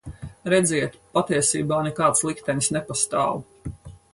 Redziet, 0.53 0.95
patiesībā 1.17 1.81
nekāds 1.89 2.25
liktenis 2.31 2.71
nepastāv. 2.79 3.39